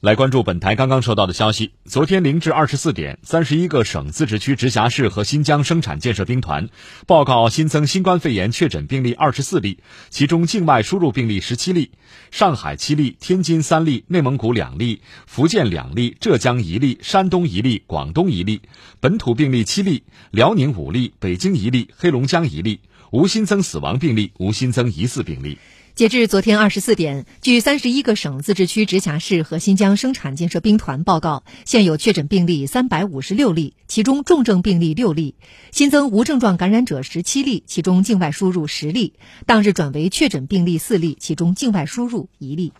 [0.00, 1.72] 来关注本台刚刚收到的消息。
[1.84, 6.68] 昨天零至二十四点，三十一个省、自治区、直辖市和新疆生产建设兵团
[7.08, 11.90] 报告新增新冠肺炎确诊病例二十四例，其中境外输入病例十七例，
[12.30, 18.62] 上海七例，天津三例，内蒙古两例，福建两例，浙江一例，山东一例，广东一例，
[19.00, 22.78] 本土病例七例，辽宁五例，北京一例，黑龙江一例，
[23.10, 25.58] 无新增死亡病例，无新增疑似病例。
[25.98, 35.34] 截至昨天二十四点，据三十一个省、自治区、直辖市和新疆生产建设兵团报告，现有确诊病例三百五十六例，其中重症病例六例，
[35.72, 39.14] 新增无症状感染者十七例，其中境外输入十例。
[39.44, 42.72] 当日转为确诊病例四例，其中境外输入一例。